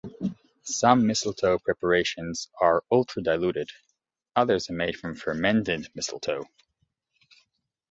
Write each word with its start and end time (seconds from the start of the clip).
Some 0.63 1.05
mistletoe 1.05 1.59
preparations 1.59 2.49
are 2.59 2.83
ultra-diluted; 2.91 3.69
others 4.35 4.67
are 4.67 4.73
made 4.73 4.97
from 4.97 5.13
fermented 5.13 5.89
mistletoe. 5.93 6.49